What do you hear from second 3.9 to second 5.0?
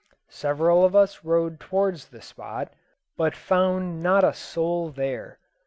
not a soul